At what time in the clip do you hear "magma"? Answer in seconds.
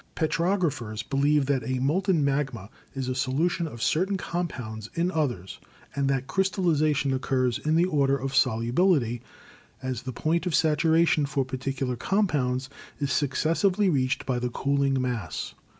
2.25-2.71